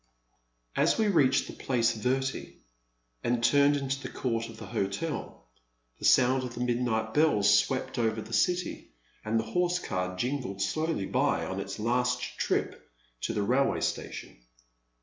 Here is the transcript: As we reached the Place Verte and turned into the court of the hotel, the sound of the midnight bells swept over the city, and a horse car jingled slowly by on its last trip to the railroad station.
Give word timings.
As 0.75 0.97
we 0.97 1.09
reached 1.09 1.45
the 1.45 1.53
Place 1.53 1.93
Verte 1.93 2.55
and 3.23 3.43
turned 3.43 3.75
into 3.77 4.01
the 4.01 4.09
court 4.09 4.49
of 4.49 4.57
the 4.57 4.65
hotel, 4.65 5.45
the 5.99 6.05
sound 6.05 6.41
of 6.41 6.55
the 6.55 6.59
midnight 6.61 7.13
bells 7.13 7.55
swept 7.55 7.99
over 7.99 8.19
the 8.19 8.33
city, 8.33 8.89
and 9.23 9.39
a 9.39 9.43
horse 9.43 9.77
car 9.77 10.15
jingled 10.17 10.59
slowly 10.59 11.05
by 11.05 11.45
on 11.45 11.59
its 11.59 11.77
last 11.77 12.39
trip 12.39 12.89
to 13.21 13.31
the 13.33 13.43
railroad 13.43 13.83
station. 13.83 14.37